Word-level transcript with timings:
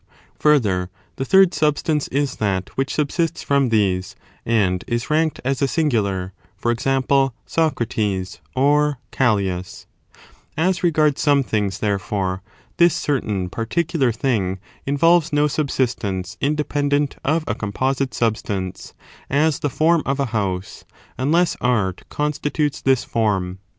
Further, 0.39 0.89
the 1.17 1.25
third 1.25 1.53
substance 1.53 2.07
is 2.07 2.37
that 2.37 2.71
which 2.75 2.95
subsists 2.95 3.43
from 3.43 3.69
these, 3.69 4.15
and 4.47 4.83
is 4.87 5.05
^nked 5.05 5.39
as 5.45 5.61
a 5.61 5.67
singular; 5.67 6.33
for 6.57 6.71
example, 6.71 7.35
Socrates 7.45 8.39
or 8.55 8.97
Callias. 9.11 9.85
3. 10.13 10.21
Fonn8,if 10.23 10.25
they 10.55 10.63
As 10.63 10.83
regards* 10.83 11.21
some 11.21 11.43
things, 11.43 11.77
therefore, 11.77 12.41
this 12.77 12.93
S 12.93 13.05
found"to 13.05 13.25
'* 13.25 13.27
certain 13.29 13.49
particular 13.51 14.11
thing 14.11 14.57
involves 14.87 15.31
no 15.31 15.45
subsistence 15.45 16.35
composite 16.41 16.41
sub 16.41 16.47
independent 16.49 17.15
of 17.23 17.43
a 17.45 17.53
composite 17.53 18.15
substance, 18.15 18.95
as 19.29 19.59
the 19.59 19.67
stances; 19.69 19.77
form 19.77 20.01
of 20.07 20.19
a 20.19 20.25
housc, 20.33 20.83
uulcss 21.19 21.55
art 21.61 22.01
constitutes 22.09 22.81
this 22.81 23.03
form. 23.03 23.59